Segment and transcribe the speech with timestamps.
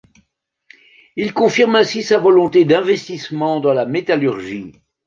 [1.15, 4.71] Il confirme ainsi sa volonté d'investissement dans la métallurgie.